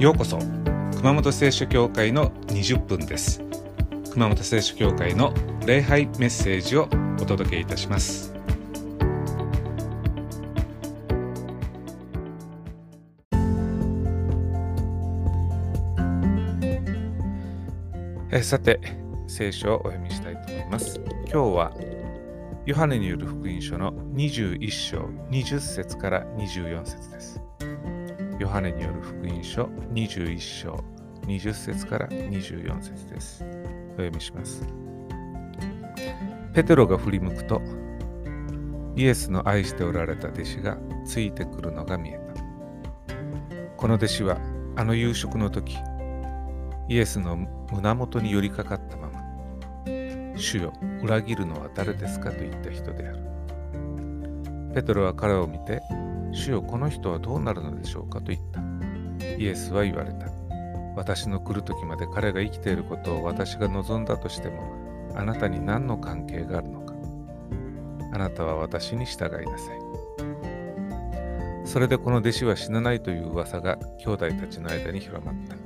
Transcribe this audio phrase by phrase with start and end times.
[0.00, 0.38] ようこそ
[0.96, 3.42] 熊本聖書教会の20分です。
[4.12, 5.34] 熊本聖書教会の
[5.66, 6.88] 礼拝メッセージを
[7.20, 8.32] お届けいたします。
[18.32, 18.80] えさて
[19.28, 20.98] 聖書をお読みしたいと思います。
[21.30, 21.72] 今日は
[22.64, 27.39] ヨハネによる福音書の21章20節から24節です。
[28.50, 29.62] ヨハネによる福音書
[29.94, 30.84] 21章
[31.22, 33.44] 20節から24節です。
[33.44, 34.66] お読みします。
[36.52, 37.62] ペテロが振り向くと、
[38.96, 40.76] イエスの愛しておられた弟子が
[41.06, 43.14] ついてくるのが見えた。
[43.76, 44.36] この弟子は
[44.74, 45.78] あの夕食の時、
[46.88, 47.36] イエスの
[47.70, 49.20] 胸元に寄りかかったまま、
[50.36, 50.72] 主よ、
[51.04, 53.20] 裏切るのは誰ですかと言った人である。
[54.74, 55.82] ペテロは彼を見て、
[56.32, 58.20] 主よこの人はどうなるのでしょうか？
[58.20, 58.60] と言った。
[59.36, 60.26] イエスは言われた。
[60.96, 64.62] 私の来る時まで彼が生きていることを私が望んだとしても、
[65.16, 66.94] あなたに何の関係があるのか。
[68.12, 69.80] あなたは私に従いなさい。
[71.64, 75.56] それでこの弟子は死なないという噂が兄弟たちの間に広まった。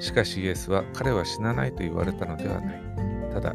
[0.00, 2.82] しかしイエスは彼は死なないと言われたのではない。
[3.32, 3.54] ただ、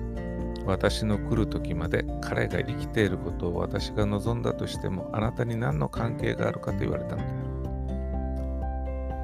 [0.70, 7.50] 私の来る時まで彼が生きていることを私が望んだとしてもあなたに何の関係があるかと言われたのである。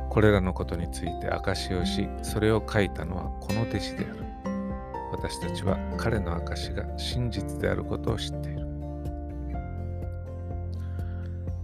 [0.09, 4.25] これらのことについて証しをし、それを書いたのはこの弟子である。
[5.11, 8.65] 私たちは彼の証が真実であることを知っている。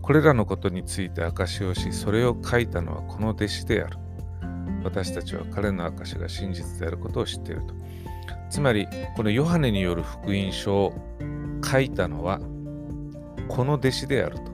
[0.04, 3.98] これらのことについて証しをし、それを書いたのはこの弟子である。
[4.84, 7.81] 私たちは彼の証が真実であることを知っていると。
[8.52, 10.94] つまりこのヨハネによる福音書を
[11.64, 12.40] 書いたのは
[13.48, 14.52] この弟子であると。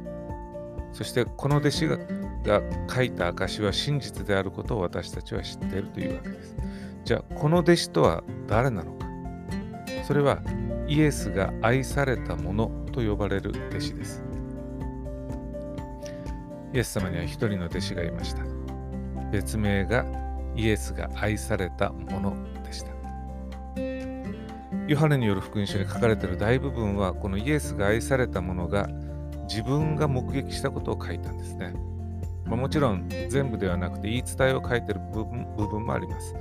[0.93, 1.97] そしてこの弟子が
[2.89, 6.55] 書いた証は真実であることを私たちは知っているというわけです。
[7.05, 9.07] じゃあこの弟子とは誰なのか。
[10.03, 10.39] それは
[10.87, 14.23] イエスが愛されたものと呼ばれる弟子です。
[16.71, 18.43] イエス様には一人の弟子がいました。
[19.31, 20.05] 別名が
[20.55, 22.56] イエスが愛されたもの。
[24.87, 28.87] ヨハネによる福音書に書かれている大部分はこのイエスが愛されたものが
[29.49, 31.73] 自分が目撃したことを書いたんですね。
[32.45, 36.33] まあ、もちろん全部ではなくて言い伝えを書いている部分部分もあります。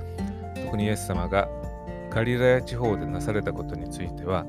[0.63, 1.49] 特にイエス様が
[2.09, 4.45] ガリラヤ地方でなされたことについては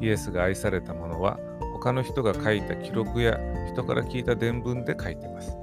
[0.00, 1.38] イエスが愛されたものは
[1.74, 3.38] 他の人が書いた記録や
[3.70, 5.54] 人から聞いた伝聞で書いています。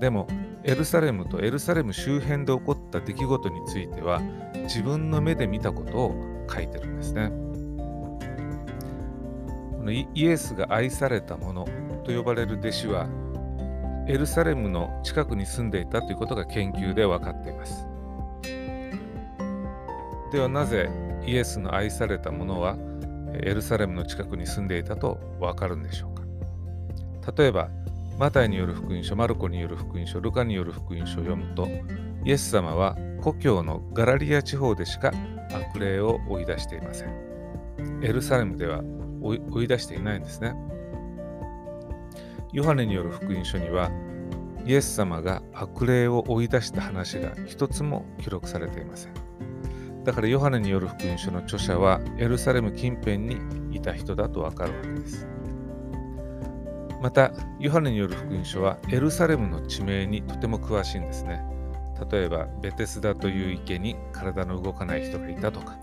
[0.00, 0.26] でも
[0.64, 4.20] エルサレムとエルサレム周辺で起こった出来事については
[4.64, 7.30] 自分の目で見たことを書いてるんですね。
[9.76, 11.68] このイエスが愛されたもの
[12.04, 13.08] と呼ばれる弟子は
[14.08, 17.86] エルサレムの近くに住んでいたということが研究で分かっています。
[20.32, 20.90] ではなぜ
[21.24, 22.76] イエスの愛されたものは
[23.34, 26.22] エルサレムの近くに住んでいたと分かるんでしょうか
[27.36, 27.68] 例えば
[28.18, 31.68] マタイによる福音書、マルコによる福音書、ルカによる福音書を読むと
[32.24, 35.12] イエス様は故郷のガラリア地方でしか
[35.52, 37.10] 悪霊を追い出していません。
[38.02, 38.82] エルサレムでは
[39.20, 40.54] 追い出していないんですね。
[42.52, 43.90] ヨハネによる福音書には、
[44.64, 49.12] イエス様が悪霊を追い出した話が一つも記録されていません。
[50.04, 53.38] だからヨハネによる福音書の著者はエルサレム近辺に
[53.72, 55.28] いた人だとわかるわけです。
[57.02, 61.44] また、ヨハネによる福音書はエルサレムの地名にとても詳しいんですね。
[62.10, 65.78] 例えばベテスダという池に体の動かない人がいたとか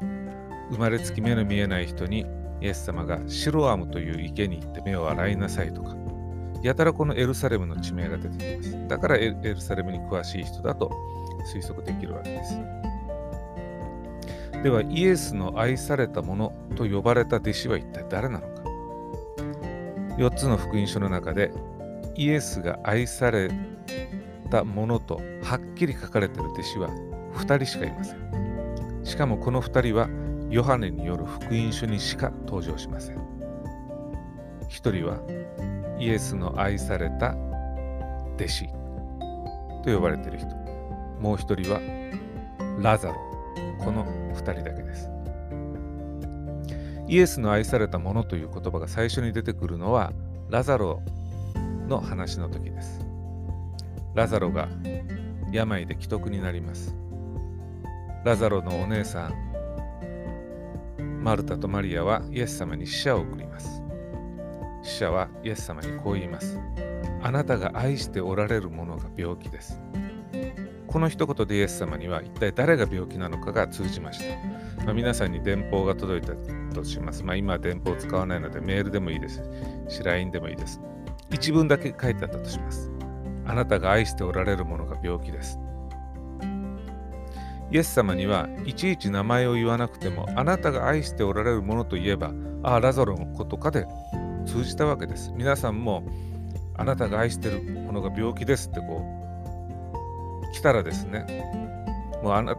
[0.71, 2.25] 生まれつき目の見えない人に
[2.61, 5.95] イエス様がシロアムという池に行って目を洗いなさいとか
[6.63, 8.87] やたらこのエルサレムの地名が出てきます。
[8.87, 10.89] だからエルサレムに詳しい人だと
[11.53, 12.57] 推測できるわけです。
[14.63, 18.63] ではイエスの愛されたものと呼ばれた弟子は一体誰なのか。
[20.17, 21.51] 4つの福音書の中で
[22.15, 23.49] イエスが愛され
[24.53, 26.89] たものとはっきり書かれている弟子は
[27.33, 29.01] 2人しかいません。
[29.03, 30.07] しかもこの2人は
[30.51, 33.17] ヨハネによる福音書にしか登場しません。
[33.17, 35.17] 1人は
[35.99, 37.35] イエスの愛された
[38.35, 38.67] 弟子
[39.83, 40.47] と呼ばれている人。
[41.19, 41.81] もう1人は
[42.79, 43.15] ラザロ。
[43.79, 44.05] この
[44.35, 45.09] 2人だけです。
[47.07, 50.13] イエスの愛されたものという言葉が最初に出てくるのは
[50.49, 51.01] ラザロ
[51.87, 53.02] の話の時です。
[54.15, 54.69] ラザロが
[55.51, 56.95] 病で危篤になります。
[58.23, 59.33] ラザロのお姉さん、
[61.23, 63.81] マルタとマリアはイエス様に死者を送ります。
[64.83, 66.59] 死者はイエス様にこう言います。
[67.23, 69.79] あなたが愛しておられるものが病気です。
[70.87, 74.85] この一言でイエス様には一体誰が病気なのかが通じました。
[74.85, 76.35] まあ、皆さんに電報が届いた
[76.75, 77.23] とします。
[77.23, 79.41] まあ、今は電報を使わないのでメールでもいいです
[79.87, 80.79] し、LINE でもいいです。
[81.31, 82.92] 一文だけ書いてあったとします。
[83.45, 85.59] あなたが愛しておられるものが病気です。
[87.71, 92.31] イエス様にはいちいち名前を言わなくても、あなたが愛しておられるものといえば、
[92.61, 93.87] ああ、ラザロのことかで
[94.45, 95.31] 通じたわけです。
[95.35, 96.03] 皆さんも、
[96.75, 99.01] あなたが愛してるものが病気ですってこ
[100.49, 101.25] う、来たらですね、
[102.21, 102.55] もうあな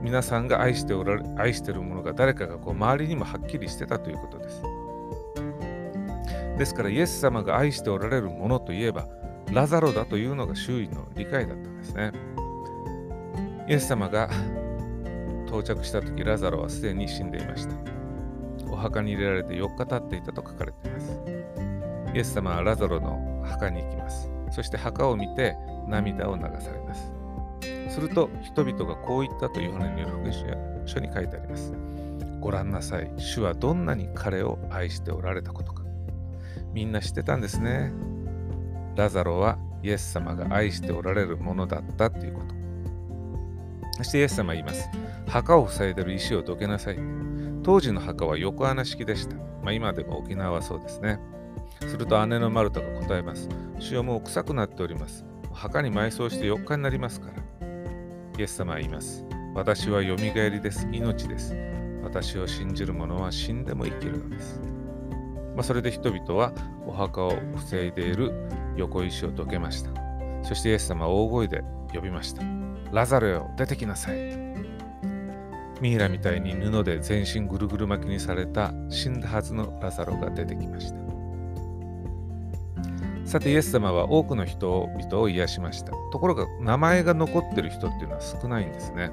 [0.00, 4.62] 皆さんが愛しておられ愛してるものが誰かがこう周りにもはっきりしてたということです。
[6.56, 9.08] ですからイエス様が愛しておられるものといえば
[9.52, 12.12] ラザロだというのが周囲の理解だったんですね。
[13.68, 14.30] イエス様が
[15.46, 17.74] 到着した時ラザロはすでに死んでいました。
[18.70, 21.20] お墓に入れられて4日経っていたと書かれています。
[22.14, 24.30] イエス様はラザロの墓に行きます。
[24.50, 25.56] そして墓を見て
[25.88, 27.12] 涙を流されます。
[27.88, 31.72] すると人々がこう言ったという話による福音書に書いてあります。
[32.40, 33.10] ご覧なさい。
[33.16, 35.82] 主はどんなに彼を愛しておられたことか。
[36.72, 37.92] みんな知ってたんですね。
[38.98, 42.54] ラザロはイエス様が愛しておられるものだったということ。
[43.98, 44.90] そしてイエス様は言います。
[45.28, 46.98] 墓を塞いでる石をどけなさい。
[47.62, 49.36] 当時の墓は横穴式でした。
[49.36, 51.20] まあ、今でも沖縄はそうですね。
[51.86, 53.48] すると姉のマルタが答えます。
[53.78, 55.24] 主はもう臭くなっております。
[55.52, 57.68] 墓に埋葬して4日になりますから。
[58.36, 59.24] イエス様は言います。
[59.54, 60.88] 私はよみがえりです。
[60.90, 61.56] 命です。
[62.02, 64.60] 私を信じる者は死んでも生きるのです。
[65.54, 66.52] まあ、それで人々は
[66.84, 68.32] お墓を防いでいる
[68.78, 69.90] 横石をどけました。
[70.42, 72.42] そしてイエス様は大声で呼びました。
[72.92, 74.16] ラザロよ、出てきなさい。
[75.80, 80.98] ミイラみたいに布で全身ぐるぐる巻きにされた死んだはずのラザロが出てきました。
[83.24, 85.92] さてイエス様は多くの人々を癒しました。
[86.12, 89.10] ところが名前が残ってる人っていうのは少ないんですね。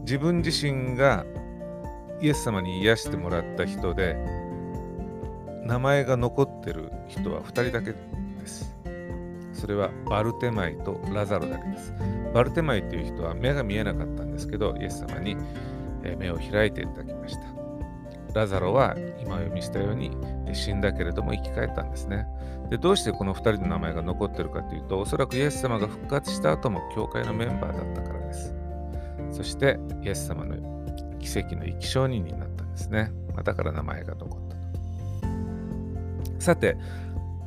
[0.00, 1.24] 自分自身が
[2.20, 4.16] イエス様に癒してもらった人で
[5.64, 8.74] 名前が残ってる人は2人だけです。
[9.52, 11.94] それはバルテマイとラザロだけです。
[12.34, 15.36] バルテマイという人は目が見えなかったんですけど、イエス様に
[16.18, 17.42] 目を開いていただきました。
[18.34, 20.10] ラザロは今読みしたように
[20.52, 22.26] 死んだけれども生き返ったんですね。
[22.68, 28.54] でどうしてこの2人の名前が残ってるかというと、おそらくイエス様が復活した後も教会のメンバーだったからです。
[29.30, 30.56] そしてイエス様の
[31.20, 33.10] 奇跡の生き証人になったんですね。
[33.32, 34.43] まあ、だから名前が残った。
[36.44, 36.76] さて、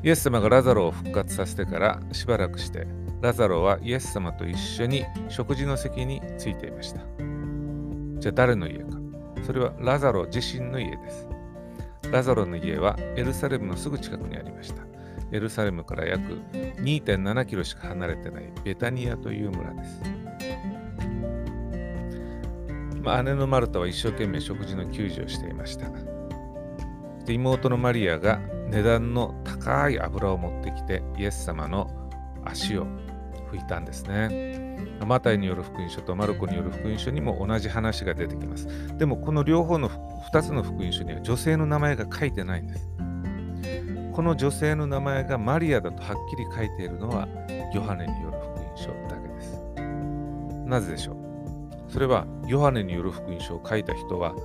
[0.02, 2.88] イエス様がラザロを復活させてからしばらくして、
[3.22, 7.02] ラザロはイエス様と一緒に食事の席についていました。
[8.18, 8.98] じゃあ誰の家か
[9.46, 11.28] それはラザロ自身の家です。
[12.12, 14.82] ラザロの家はエルサレムのすぐ近くにありました。
[15.32, 16.24] エルサレムから約
[16.82, 20.02] 2.7キロしか離れてないベタニアという村です。
[23.04, 25.88] まあ、姉のマルタは一生懸命食事の給仕をしていました。
[27.26, 31.90] で妹のマリアが値段の高い油を持ってきてイエス様の
[32.46, 32.86] 足を
[33.52, 34.68] 拭いたんですね。
[35.06, 38.68] マタイによる福音書とマルコによる福音書にも同じ話が出てきます。
[38.98, 39.90] でもこの両方の
[40.32, 42.90] 2つの福音書には女性の名前が書いてないんです。
[44.14, 47.28] この女性の名前がマリアだとはっきり書いているのは
[47.74, 49.62] ヨハネによる福音書だけです。
[50.66, 51.92] なぜでしょう？
[51.92, 54.36] それはヨハネによる福音書を書いた人は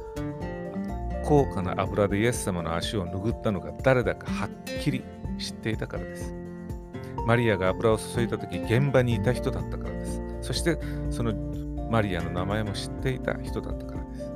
[1.32, 4.50] 高価な油でイエス様の足を拭ったのが誰だかはっ
[4.82, 5.02] きり
[5.38, 6.34] 知っていたからです。
[7.26, 10.20] マリアが油を注いだ時現場にいた人だったからです。
[10.42, 11.32] そしてその
[11.90, 14.32] マリアの名前も知っていた人だったからです。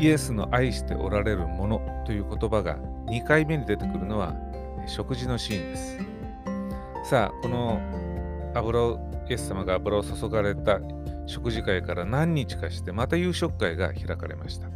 [0.00, 2.78] イエスの愛しておられるものという言葉が
[3.08, 4.34] 2回目に出てくるのは
[4.86, 5.98] 食事のシーンです。
[7.04, 7.78] さあ、この
[8.54, 10.80] 油を、イエス様が油を注がれた
[11.30, 14.68] 食事会から何日かしてまた夕食会が開かれました。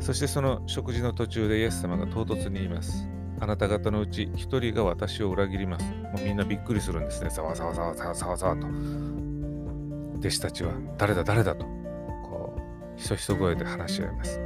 [0.00, 3.08] そしてその食事の途中でイエス様が唐突に言います。
[3.38, 5.84] あなた方のうち一人が私を裏切ります。
[5.92, 7.30] もうみんなびっくりするんですね。
[7.30, 8.66] ざわざわざわざわざわざわと。
[10.18, 11.64] 弟子たちは誰だ誰だと、
[12.24, 14.40] こう、ひそひそ声で話し合います。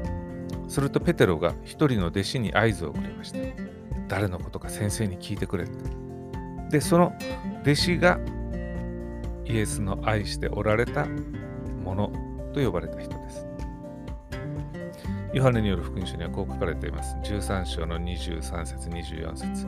[0.68, 3.38] するとペテロが一人の弟子に合図をくれました。
[4.08, 5.74] 誰のことか先生に聞いてくれって。
[6.70, 7.12] で、その
[7.62, 8.18] 弟子が
[9.46, 11.06] イエスの愛しておられた
[11.84, 12.12] もの
[12.52, 13.46] と呼ばれた人です。
[15.34, 17.16] ヨハネによる福音書にはこう書かれています。
[17.24, 19.66] 13章の23節24節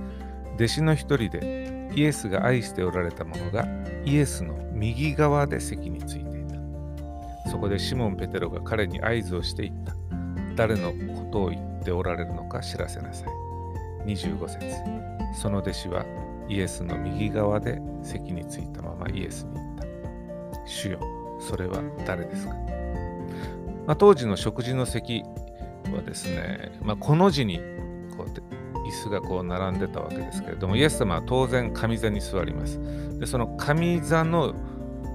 [0.54, 3.66] 弟子の一人でイエスが愛しておられた者が
[4.04, 7.50] イエスの右側で席についていた。
[7.50, 9.94] そこでシモン・ペテロが彼に合図をしていった。
[10.54, 13.28] 誰のことを言っておられるのか知らせなさい。
[14.06, 14.60] 25節
[15.34, 16.04] その弟子は
[16.48, 19.65] イエスの右側で席についたままイエスに。
[20.66, 21.00] 主よ、
[21.40, 22.54] それは誰ですか、
[23.86, 25.22] まあ、当時の食事の席
[25.94, 27.58] はですね、まあ、この字に
[28.16, 32.80] こう椅子がこう並んでたわけですけれども、イエス様は当然上座に座ります。
[33.18, 34.54] で、その上座の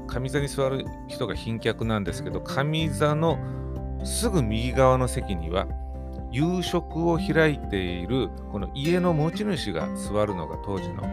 [0.07, 3.37] 上座に座る人が賓客なんですけど、上座の
[4.03, 5.67] すぐ右側の席には
[6.31, 11.03] 夕食を開いているこの家の持ち主が座るのが当時の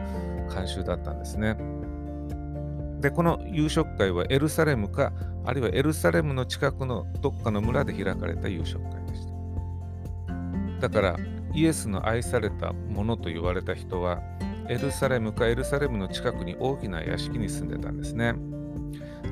[0.48, 1.56] 慣習だったんですね。
[3.00, 5.12] で、この夕食会はエルサレムか、
[5.44, 9.26] あるいはエルサレムの近くのどっかの村で開かれた夕食会でし
[10.80, 10.88] た。
[10.88, 11.16] だから、
[11.54, 14.20] イエスの愛されたものと言われた人は、
[14.68, 18.34] エルサレムかエルサレムの近くに大きな屋敷に住んでたんですね。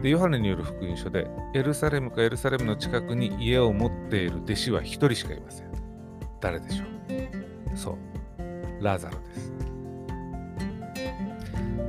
[0.02, 5.66] で、ヨハネによる福音書で、エルサレムかエルサレムの近くに家を持っている弟子は一人しかいません。
[6.40, 6.84] 誰でしょ
[7.74, 7.76] う？
[7.76, 7.96] そう、
[8.82, 9.24] ラザロで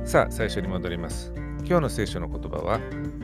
[0.04, 0.12] す。
[0.12, 1.32] さあ、最初に戻ります。
[1.68, 2.80] 今日の聖書の言葉は、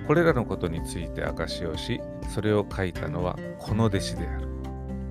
[0.07, 1.99] これらのことについて証しをし、
[2.29, 4.49] それを書いたのはこの弟子である。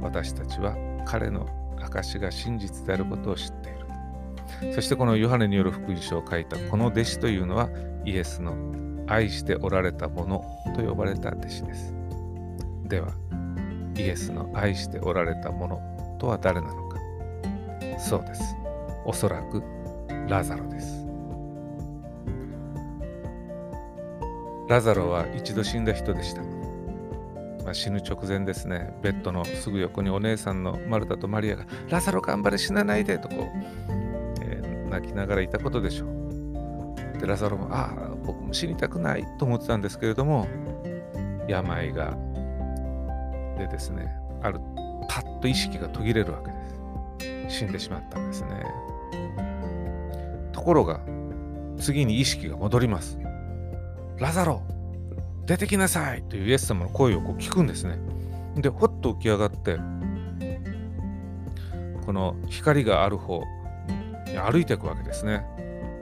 [0.02, 1.48] 私たちは彼の
[1.80, 4.76] 証しが真実であることを知っている。
[4.76, 7.70] そしてこのヨハネによる福音書を書いたこの弟子というのは
[8.06, 8.54] イエスの
[9.08, 11.92] 愛しておられたものと呼ばれた弟子です。
[12.84, 13.08] では、
[13.98, 17.00] イエスの愛しておられたものとは誰なのか
[17.98, 18.56] そうです。
[19.06, 19.64] おそらく
[20.28, 21.03] ラザロです。
[24.74, 26.42] ラザロは一度死んだ人でした。
[27.64, 33.40] まあ、死ぬ直前ですね、ベッドのすぐ横にお姉さんのマルタとマリアが、ラザロ頑張れ死なないでとこう、
[34.42, 37.20] えー、泣きながらいたことでしょう。
[37.20, 40.48] で、ラザロも、ああ、僕も死にたくないと思ってたんですけれども、
[41.48, 42.18] 病が、
[43.60, 44.12] でですね、
[44.42, 44.60] ある、
[45.08, 46.42] パッと意識が途切れるわ
[47.20, 47.60] けです。
[47.60, 48.66] 死んでしまったんですね。
[50.52, 51.00] ところが、
[51.78, 53.20] 次に意識が戻ります。
[54.18, 54.62] ラザロ
[55.46, 58.00] 出てきなさいというイエス様の声をこう聞くんですね。
[58.56, 59.78] で、ほっと起き上がって、
[62.06, 63.44] この光がある方
[64.28, 65.46] に歩いていくわけですね。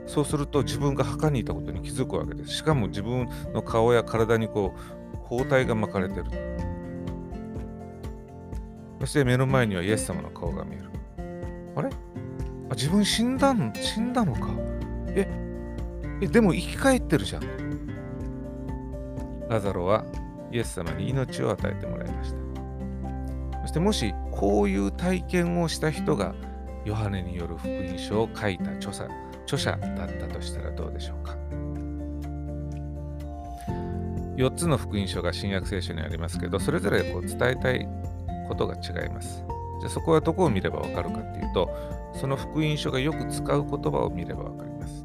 [0.06, 2.54] そうすると自分が墓にいたことに気づくわけです。
[2.56, 6.24] しかも自分の顔や体にこう包帯が巻かれてる。
[9.00, 10.90] そして目の前にはイエス様の顔が見える。
[11.74, 11.88] あれ？
[12.70, 14.50] あ自分死んだん死んだのか
[15.08, 15.26] え？
[16.20, 17.42] え、でも生き返ってるじゃん。
[19.52, 20.04] ラザロは
[20.50, 23.60] イエス様に命を与えてもらいました。
[23.60, 26.34] そしてもしこういう体験をした人が
[26.86, 29.06] ヨハネによる福音書を書いた著者
[29.44, 31.36] 著者だったとしたらどうでしょうか。
[34.36, 37.86] 4つの福音書が新約聖書にありますけど、それぞれこう伝えたい
[38.48, 39.44] ことが違います。
[39.80, 41.68] じゃあそこはどこを見ればわかるかっていうと、
[42.14, 45.04] その福音書がよく使う言葉を見ればわかります。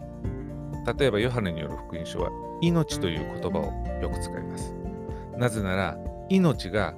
[0.97, 2.29] 例えば、ヨハネによる福音書は、
[2.61, 4.73] 命という言葉をよく使います。
[5.37, 5.97] なぜなら、
[6.29, 6.93] 命が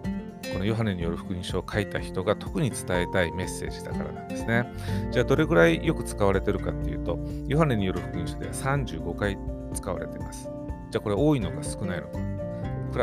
[0.54, 4.66] このヨハネによる福音書を書いた人が特に伝えたいメッセージだからなんですね。
[5.12, 9.38] じゃあどれぐらいよく使われてるかっていうと、ヨハネによる福音書では35回
[9.74, 10.50] 使われています。
[10.92, 12.20] じゃあこれ多いのか少ないのか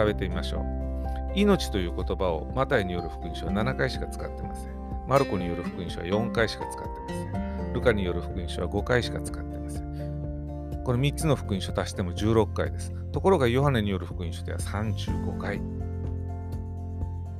[0.01, 1.39] 比べてみましょう。
[1.39, 4.71] 命という言葉をマタイによる福音書は7回しか使ってません。
[5.07, 7.39] マルコによる福音書は4回しか使ってませ
[7.71, 7.73] ん。
[7.75, 10.83] ルカによる福音書は5回しか使ってません。
[10.83, 12.93] この3つの福音書足しても16回です。
[13.17, 15.59] ところがヨハネによる福音書では35回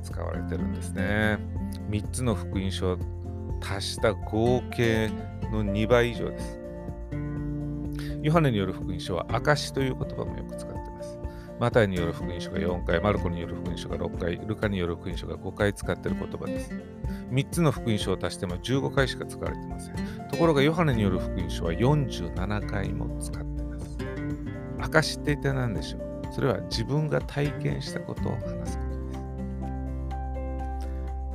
[0.01, 1.37] 使われてるんですね。
[1.91, 2.97] 3つの福音書を
[3.61, 5.11] 足した合計
[5.51, 6.59] の2倍以上です。
[8.23, 11.19] ヨハネによる福音書は証という言葉もよく使っています。
[11.59, 16.73] マタイによる福音書が4回、マルコによる福音書が6回、ルカによる福音書が5回使っている言葉です。
[17.29, 19.95] 3つの福音書を足しても15回しか使われていません。
[20.31, 23.56] ところがヨハネによる福音書は47回も使っています。
[24.79, 26.33] 証って一体何でしょう？
[26.33, 28.79] それは自分が体験したことを話すことです。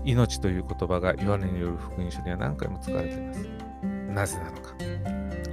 [0.05, 3.49] 命という言葉がヨハネによる福音書には何回も使われています。
[4.15, 4.75] なぜなのか。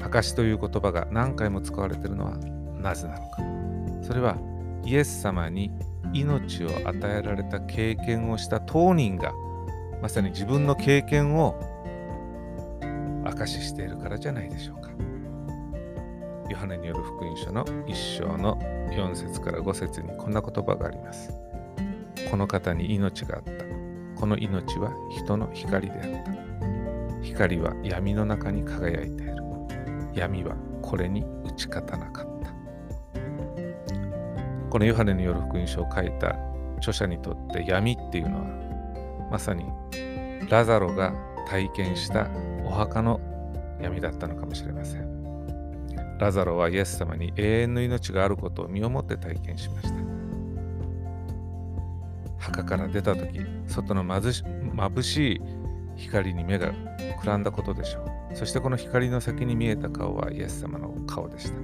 [0.05, 2.38] 証という言葉が何回も使われているのは
[2.81, 3.43] なぜなのか。
[4.01, 4.38] それは
[4.84, 5.72] イエス様に
[6.13, 9.34] 命を与えられた経験をした当人が
[10.01, 11.60] まさに自分の経験を
[13.25, 14.78] 証ししているからじゃないでしょう。
[16.49, 18.57] ヨハネによる福音書の1章の
[18.91, 21.31] 4節から5節にこんな言葉があります。
[22.31, 23.51] この方に命があった。
[24.19, 27.21] この命は人の光であった。
[27.21, 29.35] 光は闇の中に輝いている。
[30.13, 32.49] 闇はこれに打ち勝たなかった。
[34.71, 36.35] このヨハネによる福音書を書いた
[36.77, 39.65] 著者にとって闇っていうのはまさに
[40.49, 41.13] ラザロが
[41.47, 42.27] 体験した
[42.65, 43.19] お墓の
[43.79, 45.18] 闇だったのかもしれません。
[46.19, 49.95] ラザロはイエス様に永遠の命があることを身をもって体験しました。
[52.38, 55.41] 墓から出た時外のまずし眩しい
[55.95, 56.73] 光に目が
[57.19, 58.35] くらんだことでしょう。
[58.35, 61.57] そしてこの光の先に見えた顔はイエス様の顔でした。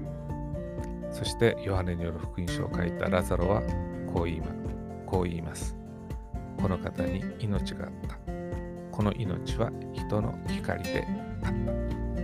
[1.11, 3.61] そしてヨハネによる福音書を書いたラザロは
[4.13, 4.51] こう言います
[5.05, 5.75] こう言います。
[6.61, 8.17] この方に命があった。
[8.91, 11.05] この命は人の光で
[11.43, 12.14] あった。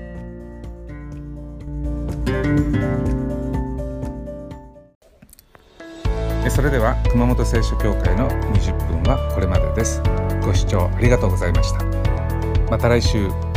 [6.50, 10.01] それでは熊本聖書協会の20分はこれまでです。
[10.43, 11.83] ご視聴ありがとうございました。
[12.69, 13.50] また来週。